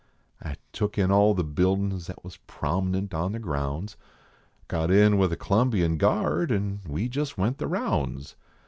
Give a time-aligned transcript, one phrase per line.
[0.41, 3.97] I took in all the bikini s that was prom nent on the grounds.
[4.67, 8.35] Got in with a C lumbian guard and we jist went the rounds.